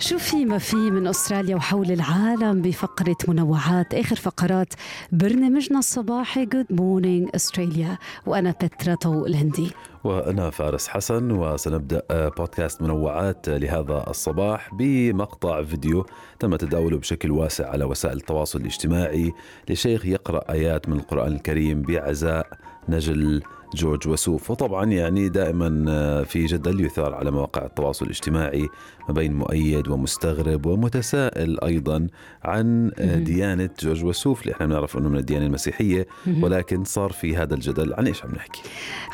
شو 0.00 0.18
في 0.18 0.44
ما 0.44 0.58
في 0.58 0.76
من 0.76 1.06
أستراليا 1.06 1.56
وحول 1.56 1.90
العالم 1.90 2.62
بفقرة 2.62 3.16
منوعات؟ 3.28 3.94
آخر 3.94 4.16
فقرات 4.16 4.74
برنامجنا 5.12 5.78
الصباحي 5.78 6.46
Good 6.46 6.66
Morning 6.70 7.28
Australia 7.34 7.98
وأنا 8.26 8.50
بترا 8.50 8.94
طو 8.94 9.26
الهندي. 9.26 9.70
وأنا 10.04 10.50
فارس 10.50 10.88
حسن 10.88 11.30
وسنبدأ 11.30 12.02
بودكاست 12.10 12.82
منوعات 12.82 13.48
لهذا 13.48 14.04
الصباح 14.10 14.74
بمقطع 14.74 15.62
فيديو 15.62 16.06
تم 16.40 16.56
تداوله 16.56 16.98
بشكل 16.98 17.30
واسع 17.30 17.70
على 17.70 17.84
وسائل 17.84 18.16
التواصل 18.16 18.60
الاجتماعي 18.60 19.32
لشيخ 19.70 20.06
يقرأ 20.06 20.52
آيات 20.52 20.88
من 20.88 20.96
القرآن 20.96 21.32
الكريم 21.32 21.82
بعزاء 21.82 22.46
نجل 22.88 23.42
جورج 23.74 24.08
وسوف. 24.08 24.50
وطبعا 24.50 24.84
يعني 24.84 25.28
دائما 25.28 25.84
آه، 25.88 26.22
في 26.22 26.46
جدل 26.46 26.80
يثار 26.84 27.14
على 27.14 27.30
مواقع 27.30 27.64
التواصل 27.66 28.04
الاجتماعي 28.04 28.68
ما 29.08 29.14
بين 29.14 29.34
مؤيد 29.34 29.88
ومستغرب 29.88 30.66
ومتسائل 30.66 31.60
أيضا 31.64 32.06
عن 32.44 32.90
آه، 32.98 33.16
ديانة 33.16 33.70
جورج 33.82 34.04
وسوف. 34.04 34.42
اللي 34.42 34.52
إحنا 34.54 34.66
بنعرف 34.66 34.96
إنه 34.98 35.08
من 35.08 35.16
الديانة 35.18 35.46
المسيحية 35.46 36.06
ولكن 36.42 36.84
صار 36.84 37.12
في 37.12 37.36
هذا 37.36 37.54
الجدل. 37.54 37.94
عن 37.94 38.06
إيش 38.06 38.24
عم 38.24 38.30
نحكي؟ 38.34 38.62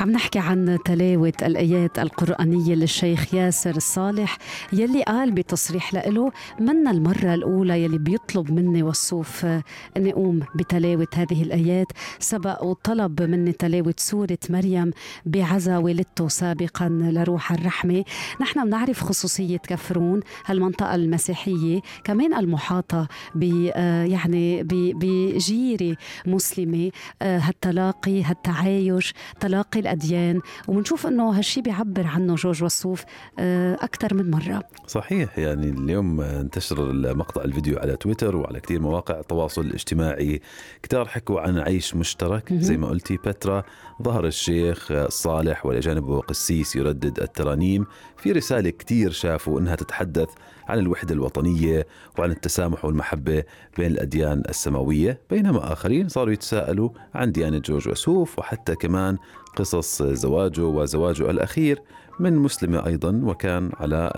عم 0.00 0.10
نحكي 0.10 0.38
عن 0.38 0.78
تلاوة 0.84 1.32
الآيات 1.42 1.98
القرآنية 1.98 2.74
للشيخ 2.74 3.34
ياسر 3.34 3.76
الصالح 3.76 4.38
يلي 4.72 5.02
قال 5.02 5.32
بتصريح 5.32 5.94
له 5.94 6.32
من 6.60 6.88
المرة 6.88 7.34
الأولى 7.34 7.84
يلي 7.84 7.98
بيطلب 7.98 8.52
مني 8.52 8.82
وسوف 8.82 9.44
آه، 9.44 9.62
اني 9.96 10.12
اقوم 10.12 10.40
بتلاوة 10.54 11.08
هذه 11.14 11.42
الآيات. 11.42 11.86
سبق 12.18 12.64
وطلب 12.64 13.22
مني 13.22 13.52
تلاوة 13.52 13.94
سورة 13.98 14.38
مريم 14.50 14.90
بعزا 15.26 15.78
والدته 15.78 16.28
سابقا 16.28 16.88
لروح 16.88 17.52
الرحمة. 17.52 18.04
نحن 18.40 18.64
بنعرف 18.64 19.00
خصوصية 19.00 19.56
كفرون 19.56 20.20
المنطقة 20.50 20.94
المسيحية 20.94 21.80
كمان 22.04 22.34
المحاطة 22.34 23.08
ب 23.34 23.70
آه، 23.74 24.04
يعني 24.04 24.62
بجيرة 24.62 25.96
مسلمة 26.26 26.90
آه، 27.22 27.38
هالتلاقي 27.38 28.22
هالتعايش 28.22 29.14
تلاقي 29.40 29.80
الأديان. 29.80 30.40
وبنشوف 30.68 31.06
أنه 31.06 31.30
هالشي 31.30 31.60
بيعبر 31.60 32.06
عنه 32.06 32.34
جورج 32.34 32.64
وسوف 32.64 33.04
آه، 33.38 33.74
أكثر 33.74 34.14
من 34.14 34.30
مرة. 34.30 34.62
صحيح 34.86 35.38
يعني 35.38 35.70
اليوم 35.70 36.20
انتشر 36.20 36.90
المقطع 36.90 37.44
الفيديو 37.44 37.78
على 37.78 37.96
تويتر 37.96 38.36
وعلى 38.36 38.60
كثير 38.60 38.80
مواقع 38.80 39.20
التواصل 39.20 39.60
الاجتماعي. 39.62 40.40
كتار 40.82 41.08
حكوا 41.08 41.40
عن 41.40 41.58
عيش 41.58 41.94
مشترك. 41.94 42.52
زي 42.52 42.76
ما 42.76 42.88
قلتي 42.88 43.16
بترا 43.16 43.62
ظهر 44.02 44.26
الشيخ 44.34 45.08
صالح 45.08 45.66
والى 45.66 45.80
جانبه 45.80 46.20
قسيس 46.20 46.76
يردد 46.76 47.20
الترانيم 47.20 47.86
في 48.16 48.32
رسالة 48.32 48.70
كثير 48.70 49.10
شافوا 49.10 49.60
إنها 49.60 49.74
تتحدث 49.74 50.28
عن 50.68 50.78
الوحدة 50.78 51.14
الوطنية 51.14 51.86
وعن 52.18 52.30
التسامح 52.30 52.84
والمحبة 52.84 53.44
بين 53.78 53.90
الأديان 53.90 54.42
السماوية 54.48 55.20
بينما 55.30 55.72
آخرين 55.72 56.08
صاروا 56.08 56.32
يتساءلوا 56.32 56.90
عن 57.14 57.32
ديانة 57.32 57.58
جورج 57.58 57.88
وسوف 57.88 58.38
وحتى 58.38 58.74
كمان 58.74 59.18
قصص 59.56 60.02
زواجه 60.02 60.64
وزواجه 60.64 61.30
الأخير 61.30 61.82
من 62.20 62.36
مسلمة 62.36 62.86
أيضا 62.86 63.20
وكان 63.24 63.70
على 63.80 64.10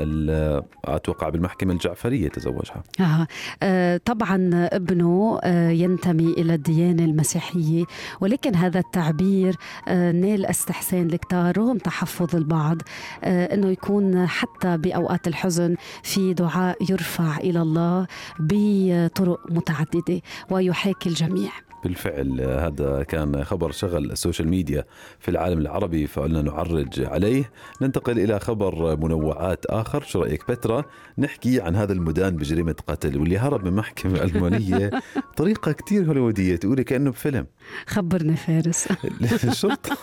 أتوقع 0.84 1.28
بالمحكمة 1.28 1.72
الجعفرية 1.72 2.28
تزوجها 2.28 2.83
آه. 3.00 3.27
آه 3.62 4.00
طبعا 4.05 4.50
ابنه 4.72 5.38
آه 5.42 5.70
ينتمي 5.70 6.33
إلى 6.33 6.55
الديانة 6.55 7.05
المسيحية 7.05 7.84
ولكن 8.20 8.55
هذا 8.55 8.78
التعبير 8.78 9.56
آه 9.88 10.12
نال 10.12 10.47
استحسان 10.47 11.06
الكتار 11.06 11.59
رغم 11.59 11.78
تحفظ 11.78 12.37
البعض 12.37 12.76
آه 13.25 13.54
أنه 13.54 13.69
يكون 13.69 14.26
حتى 14.26 14.76
بأوقات 14.76 15.28
الحزن 15.28 15.76
في 16.03 16.34
دعاء 16.34 16.76
يرفع 16.91 17.37
إلى 17.37 17.62
الله 17.62 18.06
بطرق 18.41 19.41
متعددة 19.50 20.21
ويحاكي 20.50 21.09
الجميع 21.09 21.50
بالفعل 21.86 22.41
هذا 22.41 23.02
كان 23.02 23.44
خبر 23.44 23.70
شغل 23.70 24.10
ال 24.12 24.18
social 24.18 24.49
media 24.49 24.84
في 25.19 25.30
العالم 25.30 25.58
العربي 25.58 26.06
فقلنا 26.06 26.42
نعرج 26.42 27.00
عليه. 27.00 27.50
ننتقل 27.82 28.19
إلى 28.19 28.41
خبر 28.41 28.97
منوعات 28.97 29.66
آخر. 29.66 30.02
شو 30.02 30.20
رأيك 30.22 30.50
بترا 30.50 30.84
نحكي 31.19 31.60
عن 31.60 31.76
هذا 31.76 31.92
المدان 31.92 32.36
بجريمة 32.36 32.74
قتل 32.86 33.19
واللي 33.19 33.38
هرب 33.38 33.64
من 33.64 33.72
محكمة 33.72 34.22
ألمانية. 34.24 34.91
طريقة 35.36 35.72
كتير 35.72 36.08
هوليودية 36.08 36.56
تقولي 36.56 36.84
كأنه 36.84 37.10
بفيلم. 37.10 37.47
خبرني 37.86 38.36
فارس. 38.36 38.88
الشرطة 39.44 39.97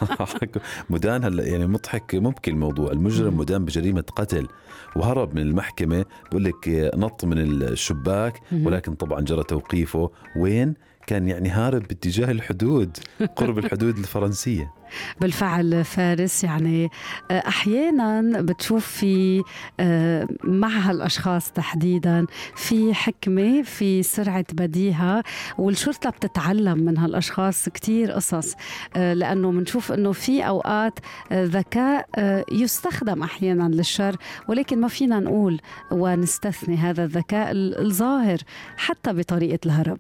مدان 0.89 1.23
هلا 1.23 1.44
يعني 1.44 1.67
مضحك 1.67 2.15
ممكن 2.15 2.51
الموضوع 2.51 2.91
المجرم 2.91 3.38
مدان 3.38 3.65
بجريمة 3.65 4.03
قتل 4.15 4.47
وهرب 4.95 5.35
من 5.35 5.41
المحكمة. 5.41 6.05
بقول 6.31 6.44
لك 6.44 6.91
نط 6.95 7.25
من 7.25 7.38
الشباك 7.38 8.39
ولكن 8.63 8.94
طبعا 8.95 9.21
جرى 9.21 9.44
توقيفه. 9.44 10.11
وين؟ 10.38 10.73
كان 11.08 11.28
يعني 11.28 11.50
هارب 11.50 11.81
باتجاه 11.88 12.31
الحدود 12.31 12.97
قرب 13.36 13.58
الحدود 13.58 13.97
الفرنسية. 13.97 14.74
بالفعل 15.22 15.84
فارس. 15.84 16.44
يعني 16.44 16.90
آه، 17.31 17.44
أحيانا 17.48 18.42
بتشوف 18.42 18.88
في 18.88 19.44
آه، 19.80 20.28
مع 20.44 20.68
هالأشخاص 20.68 21.52
تحديدا 21.52 22.26
في 22.56 22.94
حكمة 22.94 23.62
في 23.62 24.04
سرعة 24.04 24.46
بديهة 24.54 25.24
والشرطة 25.58 26.09
بتتعلم 26.09 26.78
من 26.78 26.98
هالأشخاص 26.98 27.70
كثير 27.70 28.12
قصص 28.12 28.54
آه، 28.96 29.14
لأنه 29.14 29.52
بنشوف 29.52 29.92
إنه 29.92 30.12
في 30.12 30.48
أوقات 30.48 31.00
ذكاء 31.34 32.08
يستخدم 32.52 33.24
أحيانا 33.24 33.64
للشر 33.75 34.16
ولكن 34.48 34.81
ما 34.81 34.88
فينا 34.88 35.20
نقول 35.20 35.62
ونستثني 35.92 36.78
هذا 36.78 37.04
الذكاء 37.04 37.52
الظاهر 37.54 38.38
حتى 38.78 39.14
بطريقة 39.14 39.60
الهرب. 39.66 39.98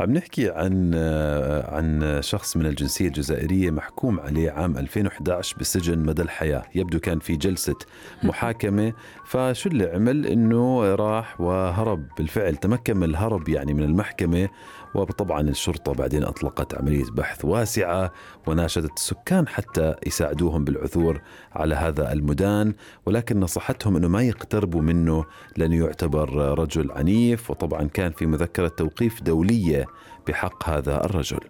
عم 0.00 0.12
نحكي 0.12 0.50
عن 0.50 0.94
عن 1.68 2.18
شخص 2.22 2.56
من 2.56 2.66
الجنسية 2.66 3.06
الجزائرية 3.06 3.70
محكوم 3.70 4.20
عليه 4.20 4.35
عليه 4.36 4.50
عام 4.50 4.78
2011 4.78 5.56
بالسجن 5.56 5.98
مدى 5.98 6.22
الحياة. 6.22 6.62
يبدو 6.74 7.00
كان 7.00 7.18
في 7.18 7.36
جلسة 7.36 7.74
محاكمة. 8.22 8.92
فشو 9.24 9.68
اللي 9.68 9.84
عمل؟ 9.84 10.26
إنه 10.26 10.94
راح 10.94 11.40
وهرب. 11.40 12.06
بالفعل 12.18 12.56
تمكن 12.56 12.96
من 12.96 13.04
الهرب 13.04 13.48
يعني 13.48 13.74
من 13.74 13.82
المحكمة 13.82 14.48
وطبعا 15.02 15.40
الشرطة 15.40 15.92
بعدين 15.92 16.24
أطلقت 16.24 16.74
عملية 16.74 17.04
بحث 17.12 17.44
واسعة 17.44 18.12
وناشدت 18.46 18.96
السكان 18.96 19.48
حتى 19.48 19.94
يساعدوهم 20.06 20.64
بالعثور 20.64 21.20
على 21.52 21.74
هذا 21.74 22.12
المدان 22.12 22.74
ولكن 23.06 23.40
نصحتهم 23.40 23.96
أنه 23.96 24.08
ما 24.08 24.22
يقتربوا 24.22 24.82
منه 24.82 25.24
لأنه 25.56 25.76
يعتبر 25.76 26.58
رجل 26.58 26.92
عنيف 26.92 27.50
وطبعا 27.50 27.82
كان 27.82 28.12
في 28.12 28.26
مذكرة 28.26 28.68
توقيف 28.68 29.22
دولية 29.22 29.86
بحق 30.28 30.68
هذا 30.68 31.04
الرجل. 31.04 31.40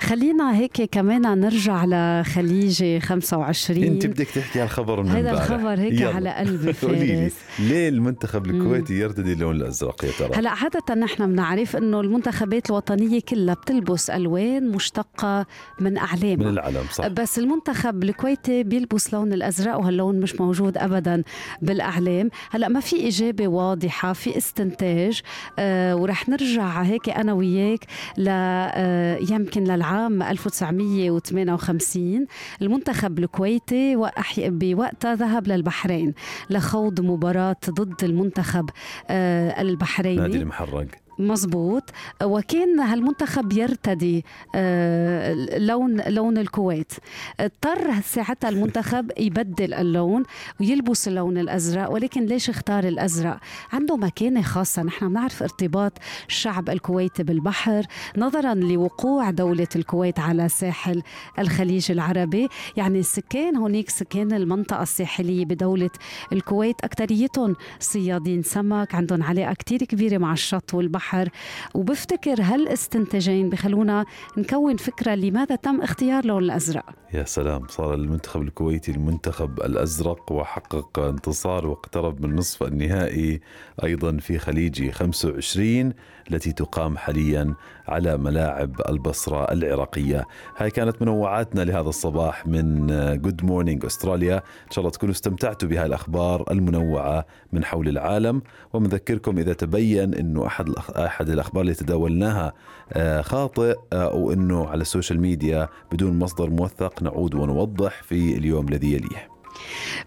خلينا 0.00 0.56
هيك 0.56 0.82
كمان 0.82 1.40
نرجع 1.40 1.84
لخليجة 1.84 2.98
25 2.98 3.84
أنت 3.84 4.06
بدك 4.06 4.26
تحكي 4.26 4.60
على 4.60 4.66
الخبر 4.66 5.02
من 5.02 5.08
هذا 5.08 5.30
الخبر 5.30 5.80
هيك 5.80 5.92
يلا. 5.92 6.14
على 6.14 6.34
قلبي 6.34 6.72
فارس 6.82 7.34
ليه 7.58 7.88
المنتخب 7.88 8.46
الكويتي 8.46 8.94
يرتدي 8.94 9.32
اللون 9.32 9.56
الأزرق 9.56 10.04
يا 10.04 10.10
ترى؟ 10.18 10.30
هلا 10.34 10.50
عادة 10.50 10.94
نحن 10.94 11.26
بنعرف 11.26 11.76
إنه 11.76 12.00
المنتخبات 12.00 12.70
الوطنية 12.76 13.20
كلها 13.20 13.54
بتلبس 13.54 14.10
ألوان 14.10 14.68
مشتقة 14.70 15.46
من 15.80 15.96
أعلام. 15.98 16.38
من 16.38 16.46
العلم 16.48 16.84
صح. 16.92 17.06
بس 17.06 17.38
المنتخب 17.38 18.02
الكويتي 18.02 18.62
بيلبس 18.62 19.14
لون 19.14 19.32
الأزرق 19.32 19.76
وهاللون 19.78 20.20
مش 20.20 20.40
موجود 20.40 20.78
ابدا 20.78 21.22
بالأعلام. 21.62 22.30
هلأ 22.50 22.68
ما 22.68 22.80
في 22.80 23.08
إجابة 23.08 23.48
واضحة 23.48 24.12
في 24.12 24.36
استنتاج 24.36 25.20
آه 25.58 25.96
ورح 25.96 26.28
نرجع 26.28 26.82
هيك 26.82 27.08
أنا 27.08 27.32
وياك 27.32 27.84
ل 28.18 28.26
آه 28.28 29.18
يمكن 29.30 29.64
للعام 29.64 30.22
1958 30.22 32.26
المنتخب 32.62 33.18
الكويتي 33.18 33.96
بوقتها 34.38 35.14
ذهب 35.14 35.48
للبحرين 35.48 36.14
لخوض 36.50 37.00
مباراة 37.00 37.56
ضد 37.70 38.04
المنتخب 38.04 38.70
آه، 39.10 39.60
البحريني. 39.60 40.16
نادي 40.20 40.38
المحرق. 40.38 40.86
مزبوط 41.18 41.82
وكان 42.22 42.80
هالمنتخب 42.80 43.52
يرتدي 43.52 44.24
آه، 44.54 45.58
لون 45.58 46.00
لون 46.00 46.38
الكويت. 46.38 46.92
اضطر 47.40 48.00
ساعتها 48.04 48.48
المنتخب 48.48 49.10
يبدل 49.18 49.74
اللون 49.74 50.22
ويلبس 50.60 51.08
اللون 51.08 51.38
الأزرق 51.38 51.90
ولكن 51.92 52.26
ليش 52.26 52.50
اختار 52.50 52.84
الأزرق؟ 52.84 53.38
عنده 53.72 53.96
مكانة 53.96 54.42
خاصة. 54.42 54.82
نحن 54.82 55.08
بنعرف 55.08 55.42
ارتباط 55.42 55.92
الشعب 56.28 56.70
الكويتي 56.70 57.22
بالبحر 57.22 57.86
نظرا 58.16 58.54
لوقوع 58.54 59.30
دولة 59.30 59.68
الكويت 59.76 60.18
على 60.18 60.48
ساحل 60.48 61.02
الخليج 61.38 61.90
العربي. 61.90 62.48
يعني 62.76 62.98
السكان 62.98 63.56
هناك 63.56 63.90
سكان 63.90 64.32
المنطقة 64.32 64.82
الساحلية 64.82 65.44
بدولة 65.44 65.90
الكويت 66.32 66.76
اكثريتهم 66.84 67.56
صيادين 67.80 68.42
سمك 68.42 68.94
عندهم 68.94 69.22
علاقه 69.22 69.54
كثير 69.54 69.78
كبيرة 69.84 70.18
مع 70.18 70.32
الشط 70.32 70.74
والبحر. 70.74 71.05
البحر. 71.06 71.28
وبفتكر 71.74 72.42
هالأستنتاجين 72.42 73.50
بخلونا 73.50 74.04
نكون 74.36 74.76
فكرة 74.76 75.14
لماذا 75.14 75.56
تم 75.56 75.80
اختيار 75.80 76.22
اللون 76.22 76.42
الأزرق. 76.42 76.84
يا 77.16 77.24
سلام 77.24 77.66
صار 77.68 77.94
المنتخب 77.94 78.42
الكويتي 78.42 78.92
المنتخب 78.92 79.60
الأزرق 79.60 80.32
وحقق 80.32 80.98
انتصار 80.98 81.66
واقترب 81.66 82.20
من 82.26 82.36
نصف 82.36 82.62
النهائي 82.62 83.40
أيضا 83.84 84.16
في 84.16 84.38
خليجي 84.38 84.92
25 84.92 85.92
التي 86.30 86.52
تقام 86.52 86.96
حاليا 86.96 87.54
على 87.88 88.16
ملاعب 88.16 88.82
البصرة 88.88 89.52
العراقية. 89.52 90.24
هاي 90.56 90.70
كانت 90.70 91.02
منوعاتنا 91.02 91.62
لهذا 91.62 91.88
الصباح 91.88 92.46
من 92.46 92.86
Good 93.22 93.44
Morning 93.44 93.84
Australia 93.84 94.36
إن 94.36 94.70
شاء 94.70 94.78
الله 94.78 94.90
تكونوا 94.90 95.14
استمتعتوا 95.14 95.68
بهاي 95.68 95.86
الأخبار 95.86 96.44
المنوعة 96.50 97.26
من 97.52 97.64
حول 97.64 97.88
العالم. 97.88 98.42
ومذكركم 98.72 99.38
إذا 99.38 99.52
تبين 99.52 100.14
أنه 100.14 100.46
أحد 100.46 100.68
أحد 100.96 101.28
الأخبار 101.28 101.62
اللي 101.62 101.74
تداولناها 101.74 102.52
آه، 102.92 103.20
خاطئ 103.22 103.76
أو 103.92 104.32
أنه 104.32 104.68
على 104.68 104.80
ال 104.80 104.86
social 104.86 105.20
media 105.20 105.68
بدون 105.92 106.18
مصدر 106.18 106.50
موثق 106.50 107.02
نعود 107.06 107.34
ونوضح 107.34 108.02
في 108.02 108.36
اليوم 108.36 108.68
الذي 108.68 108.92
يليه. 108.92 109.35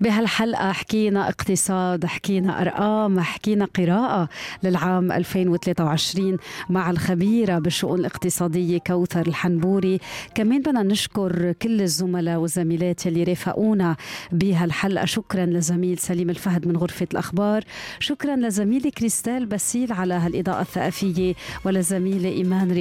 بهالحلقة 0.02 0.72
حكينا 0.72 1.30
اقتصاد 1.30 2.06
حكينا 2.06 2.62
أرقام 2.62 3.20
حكينا 3.20 3.66
قراءة 3.66 4.30
للعام 4.64 5.12
2023 5.12 6.38
مع 6.70 6.90
الخبيرة 6.92 7.60
بالشؤون 7.60 8.00
الاقتصادية 8.00 8.78
كوثر 8.78 9.28
الحنبوري. 9.28 10.00
كمان 10.36 10.62
بدنا 10.62 10.84
نشكر 10.84 11.52
كل 11.52 11.82
الزملاء 11.82 12.38
والزميلات 12.38 13.08
اللي 13.08 13.24
رافقونا 13.24 13.96
بهالحلقة. 14.32 15.06
شكرا 15.06 15.46
لزميل 15.46 15.98
سليم 15.98 16.30
الفهد 16.30 16.68
من 16.68 16.78
غرفة 16.78 17.08
الأخبار. 17.14 17.64
شكرا 18.00 18.36
لزميلي 18.36 18.92
كريستال 18.92 19.46
باسيل 19.46 19.94
على 19.94 20.14
هالإضاءة 20.14 20.62
الثقافية 20.62 21.34
ولزميلة 21.66 22.30
إيمان 22.30 22.72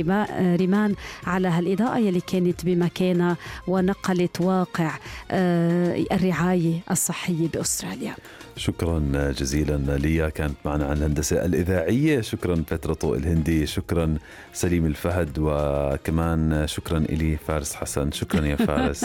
ريمان 0.56 0.94
على 1.26 1.48
هالإضاءة 1.48 1.98
يلي 1.98 2.20
كانت 2.20 2.64
بمكانها 2.64 3.36
ونقلت 3.66 4.40
واقع 4.40 4.90
آه، 5.30 6.04
الرعاية 6.12 6.80
الصحية. 6.90 7.07
بأستراليا. 7.48 8.16
شكرا 8.58 9.32
جزيلا 9.38 9.96
ليا 9.96 10.28
كانت 10.28 10.54
معنا 10.64 10.86
عن 10.86 10.96
الهندسة 10.96 11.44
الإذاعية. 11.44 12.20
شكرا 12.20 12.64
فترة 12.66 13.14
الهندي 13.14 13.66
شكرا 13.66 14.18
سليم 14.52 14.86
الفهد 14.86 15.38
وكمان 15.38 16.66
شكرا 16.66 16.98
إلي 16.98 17.36
فارس 17.36 17.74
حسن. 17.74 18.10
شكرا 18.12 18.46
يا 18.46 18.56
فارس. 18.56 19.04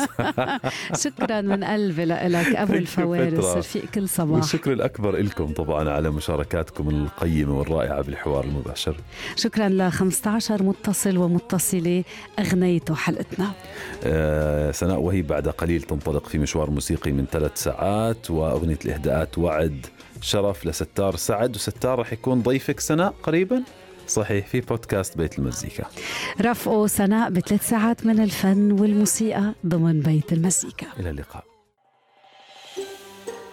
شكرا 1.03 1.41
من 1.41 1.63
قلبي 1.63 2.05
لك 2.05 2.55
أبو 2.55 2.73
الفوارس. 2.73 3.57
رفيق 3.57 3.85
كل 3.85 4.09
صباح. 4.09 4.37
والشكر 4.37 4.73
الأكبر 4.73 5.15
لكم 5.17 5.53
طبعا 5.53 5.89
على 5.89 6.11
مشاركاتكم 6.11 6.89
القيمة 6.89 7.59
والرائعة 7.59 8.01
بالحوار 8.01 8.43
المباشر. 8.43 8.95
شكرا 9.35 9.69
ل 9.69 9.91
15 9.91 10.63
متصل 10.63 11.17
ومتصلة 11.17 12.03
أغنيتوا 12.39 12.95
حلقتنا. 12.95 13.51
آه 14.03 14.71
سناء 14.71 14.99
وهي 14.99 15.21
بعد 15.21 15.47
قليل 15.47 15.81
تنطلق 15.81 16.27
في 16.27 16.37
مشوار 16.37 16.69
موسيقي 16.69 17.11
من 17.11 17.25
ثلاث 17.31 17.63
ساعات 17.63 18.31
وأغنية 18.31 18.79
الإهداءات 18.85 19.37
وعد. 19.43 19.85
شرف 20.21 20.65
لستار 20.65 21.15
سعد 21.15 21.55
وستار 21.55 21.99
رح 21.99 22.13
يكون 22.13 22.41
ضيفك 22.41 22.79
سناء 22.79 23.13
قريبا. 23.23 23.63
صحيح 24.07 24.47
في 24.47 24.61
بودكاست 24.61 25.17
بيت 25.17 25.39
المزيكا. 25.39 25.85
رفقوا 26.41 26.87
سناء 26.87 27.29
بثلاث 27.29 27.69
ساعات 27.69 28.05
من 28.05 28.19
الفن 28.19 28.71
والموسيقى 28.71 29.53
ضمن 29.65 29.99
بيت 29.99 30.33
المزيكا. 30.33 30.87
إلى 30.99 31.09
اللقاء. 31.09 31.43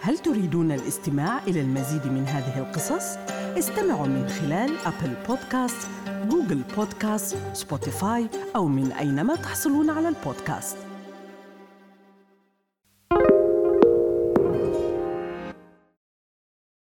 هل 0.01 0.17
تريدون 0.17 0.71
الاستماع 0.71 1.43
إلى 1.47 1.61
المزيد 1.61 2.05
من 2.07 2.25
هذه 2.27 2.59
القصص؟ 2.59 3.17
استمعوا 3.57 4.07
من 4.07 4.27
خلال 4.29 4.77
أبل 4.85 5.13
بودكاست، 5.27 5.87
جوجل 6.29 6.61
بودكاست، 6.75 7.37
سبوتيفاي 7.53 8.27
أو 8.55 8.67
من 8.67 8.91
أينما 8.91 9.35
تحصلون 9.35 9.89
على 9.89 10.07
البودكاست. 10.07 10.77